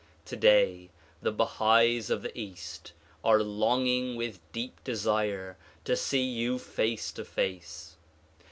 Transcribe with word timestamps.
Today 0.25 0.89
the 1.21 1.31
Bahais 1.31 2.09
of 2.09 2.23
the 2.23 2.35
east 2.35 2.93
are 3.23 3.43
longing 3.43 4.15
with 4.15 4.41
deep 4.51 4.83
desire 4.83 5.57
to 5.85 5.95
see 5.95 6.23
you 6.23 6.57
face 6.57 7.11
to 7.11 7.23
face. 7.23 7.97